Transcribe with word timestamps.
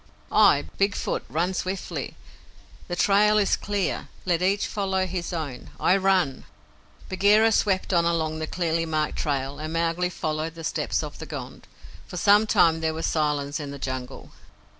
I, 0.31 0.63
Big 0.79 0.95
Foot, 0.95 1.23
run 1.29 1.53
swiftly. 1.53 2.17
The 2.87 2.95
trail 2.95 3.37
is 3.37 3.55
clear. 3.55 4.07
Let 4.25 4.41
each 4.41 4.65
follow 4.65 5.05
his 5.05 5.31
own. 5.31 5.69
I 5.79 5.95
run!" 5.95 6.45
Bagheera 7.07 7.51
swept 7.51 7.93
on 7.93 8.03
along 8.03 8.39
the 8.39 8.47
clearly 8.47 8.87
marked 8.87 9.19
trail, 9.19 9.59
and 9.59 9.73
Mowgli 9.73 10.09
followed 10.09 10.55
the 10.55 10.63
steps 10.63 11.03
of 11.03 11.19
the 11.19 11.27
Gond. 11.27 11.67
For 12.07 12.17
some 12.17 12.47
time 12.47 12.81
there 12.81 12.95
was 12.95 13.05
silence 13.05 13.59
in 13.59 13.69
the 13.69 13.77
Jungle. 13.77 14.31